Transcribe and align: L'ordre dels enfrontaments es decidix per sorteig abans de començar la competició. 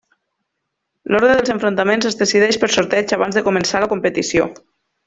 L'ordre 1.15 1.29
dels 1.35 1.53
enfrontaments 1.55 2.09
es 2.13 2.19
decidix 2.23 2.61
per 2.65 2.73
sorteig 2.79 3.17
abans 3.19 3.41
de 3.41 3.47
començar 3.51 3.87
la 3.87 3.95
competició. 3.97 4.53